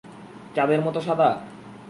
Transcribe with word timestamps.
চাঁদের 0.55 0.81
মতো 0.81 0.99
সাদা? 1.01 1.29